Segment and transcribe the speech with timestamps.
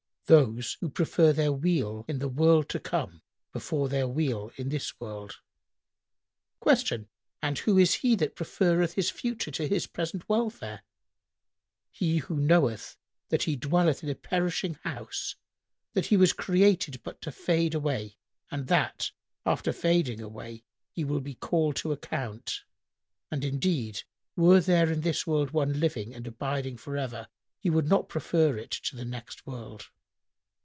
[0.27, 4.97] "—"Those who prefer their weal in the world to come before their weal in this
[4.97, 5.39] world."
[6.65, 7.09] Q
[7.41, 12.95] "And who is he that preferreth his future to his present welfare?"—"He who knoweth
[13.27, 15.35] that he dwelleth in a perishing house,
[15.95, 18.15] that he was created but to vade away
[18.49, 19.11] and that,
[19.45, 20.63] after vading away,
[20.93, 22.61] he will be called to account;
[23.29, 24.03] and indeed,
[24.37, 27.27] were there in this world one living and abiding for ever,
[27.59, 29.89] he would not prefer it to the next world."